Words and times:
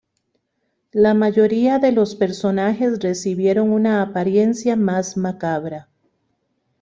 La 0.93 1.13
mayoría 1.13 1.77
de 1.77 1.91
los 1.91 2.15
personajes 2.15 2.97
recibieron 3.01 3.69
una 3.69 4.01
apariencia 4.01 4.75
más 4.75 5.15
macabra. 5.15 5.89